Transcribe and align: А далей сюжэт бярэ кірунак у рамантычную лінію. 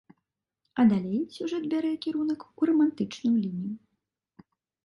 А 0.83 0.85
далей 0.93 1.19
сюжэт 1.35 1.63
бярэ 1.73 1.93
кірунак 2.05 2.41
у 2.63 2.71
рамантычную 2.71 3.35
лінію. 3.45 3.75